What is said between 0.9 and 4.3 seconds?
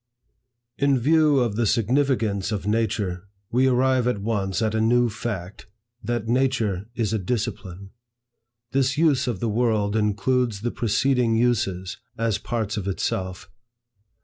view of the significance of nature, we arrive at